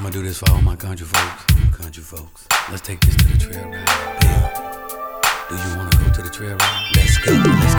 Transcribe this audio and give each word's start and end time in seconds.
I'm 0.00 0.04
gonna 0.04 0.14
do 0.14 0.22
this 0.22 0.38
for 0.38 0.50
all 0.52 0.62
my 0.62 0.76
country 0.76 1.06
folks. 1.06 1.44
Country 1.76 2.02
folks, 2.02 2.48
let's 2.70 2.80
take 2.80 3.00
this 3.02 3.14
to 3.16 3.24
the 3.26 3.36
trail 3.36 3.66
ride. 3.66 3.86
Yeah. 4.22 5.46
Do 5.50 5.56
you 5.56 5.76
wanna 5.76 5.90
go 5.90 6.10
to 6.14 6.22
the 6.22 6.30
trail 6.30 6.56
ride? 6.56 6.96
Let's 6.96 7.18
go. 7.18 7.69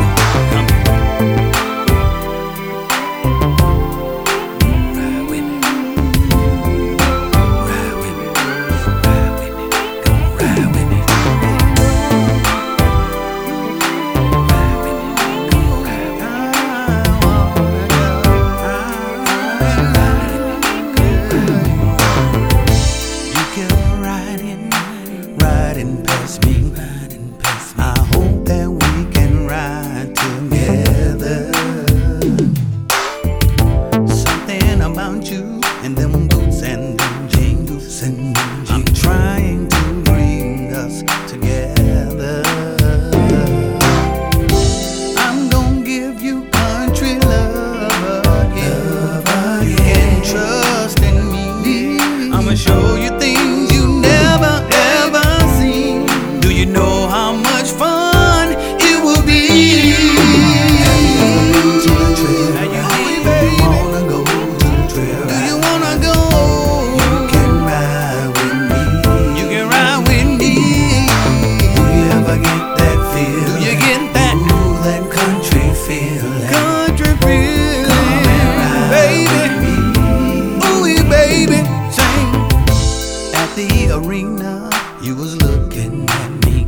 the 83.67 83.91
arena, 83.95 84.69
you 85.03 85.15
was 85.15 85.35
looking 85.41 86.09
at 86.09 86.45
me. 86.45 86.67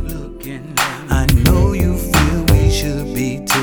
I 1.10 1.26
know 1.44 1.72
you 1.72 1.96
feel 1.96 2.44
we 2.52 2.70
should 2.70 3.14
be. 3.14 3.53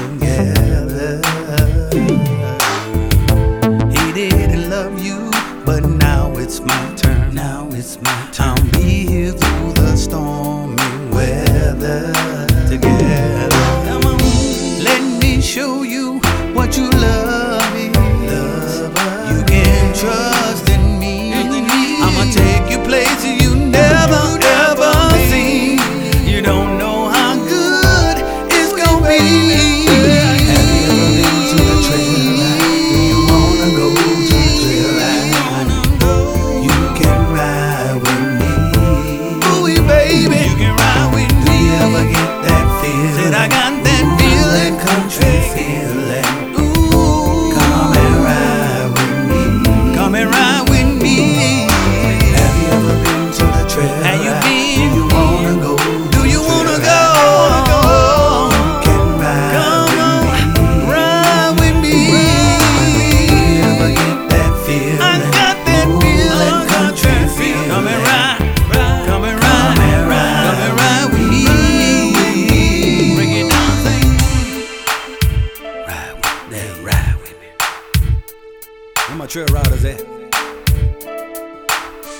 my 79.21 79.27
trail 79.27 79.45
riders 79.53 79.85
at? 79.85 80.01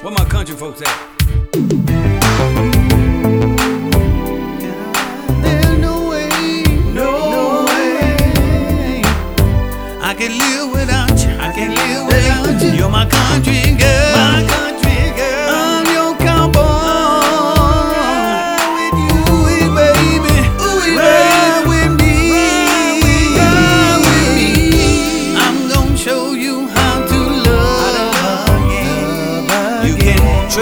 Where 0.04 0.14
my 0.14 0.24
country 0.26 0.56
folks 0.56 0.84
at? 0.84 0.96
There's 5.42 5.80
no 5.80 6.10
way, 6.12 6.62
no, 6.94 7.32
no 7.32 7.66
way. 7.66 9.02
I 10.00 10.14
can 10.16 10.38
live 10.38 10.72
without 10.72 11.18
you. 11.24 11.36
I 11.40 11.52
can 11.52 11.74
live 11.74 12.06
without 12.06 12.62
you. 12.62 12.70
You're 12.78 12.92
my 12.92 13.08
country 13.10 13.76
girl. 13.80 13.91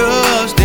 është 0.09 0.58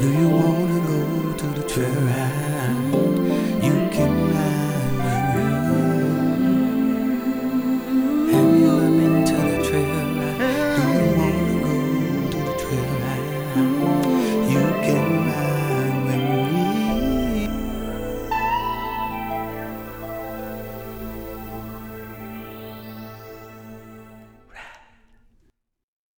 Do 0.00 0.10
you 0.10 0.30
wanna 0.30 0.80
go 0.86 1.32
to 1.34 1.46
the 1.60 1.68
trail? 1.68 2.99